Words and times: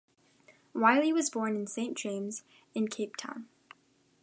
Wiley 0.73 1.13
was 1.13 1.29
born 1.29 1.61
at 1.61 1.69
St 1.69 1.95
James 1.95 2.41
in 2.73 2.87
Cape 2.87 3.15
Town. 3.17 3.47